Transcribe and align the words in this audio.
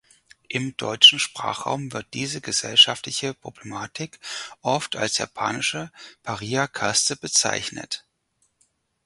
Im 0.47 0.75
deutschen 0.77 1.19
Sprachraum 1.19 1.93
wird 1.93 2.15
diese 2.15 2.41
gesellschaftliche 2.41 3.35
Problematik 3.35 4.19
oft 4.63 4.95
als 4.95 5.19
japanische 5.19 5.91
„Paria-Kaste“ 6.23 7.15
bezeichnet. 7.17 8.03